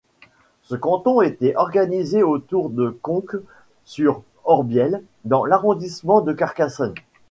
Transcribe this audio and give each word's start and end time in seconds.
Ce 0.63 0.73
canton 0.73 1.21
était 1.21 1.55
organisé 1.55 2.23
autour 2.23 2.71
de 2.71 2.89
Conques-sur-Orbiel 3.03 5.03
dans 5.25 5.45
l'arrondissement 5.45 6.21
de 6.21 6.33
Carcassonne. 6.33 6.95